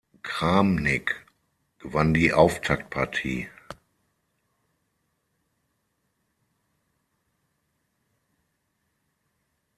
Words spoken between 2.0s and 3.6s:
die Auftaktpartie.